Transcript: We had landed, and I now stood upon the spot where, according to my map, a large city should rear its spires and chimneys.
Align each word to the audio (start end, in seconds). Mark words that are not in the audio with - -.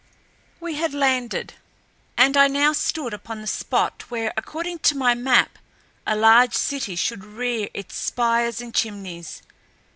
We 0.59 0.73
had 0.77 0.95
landed, 0.95 1.53
and 2.17 2.35
I 2.35 2.47
now 2.47 2.73
stood 2.73 3.13
upon 3.13 3.39
the 3.41 3.45
spot 3.45 4.09
where, 4.09 4.33
according 4.35 4.79
to 4.79 4.97
my 4.97 5.13
map, 5.13 5.59
a 6.07 6.15
large 6.15 6.55
city 6.55 6.95
should 6.95 7.23
rear 7.23 7.69
its 7.75 7.97
spires 7.97 8.61
and 8.61 8.73
chimneys. 8.73 9.43